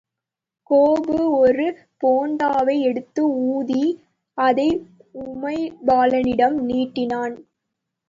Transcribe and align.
கோபு 0.69 1.17
ஒரு 1.39 1.65
போண்டாவை 1.97 2.81
எடுத்து 2.81 3.23
ஊதி, 3.49 3.83
அதை 4.37 4.69
உமைபாலனிடம் 5.25 6.59
நீட்டினான். 6.69 7.35